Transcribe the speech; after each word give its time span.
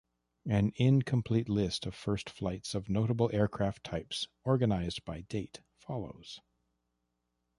An 0.47 0.71
incomplete 0.77 1.47
list 1.47 1.85
of 1.85 1.93
first 1.93 2.27
flights 2.27 2.73
of 2.73 2.89
notable 2.89 3.29
aircraft 3.33 3.83
types, 3.83 4.27
organized 4.43 5.05
by 5.05 5.21
date, 5.29 5.61
follows. 5.77 6.39